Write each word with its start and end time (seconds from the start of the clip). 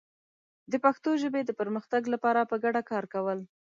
د 0.71 0.73
پښتو 0.85 1.09
ژبې 1.21 1.41
د 1.45 1.51
پرمختګ 1.59 2.03
لپاره 2.13 2.41
په 2.49 2.55
ګډه 2.63 2.81
کار 2.91 3.03
کول 3.13 3.39